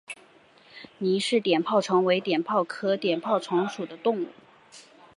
[0.97, 4.29] 倪氏碘泡虫为碘泡科碘泡虫属的动物。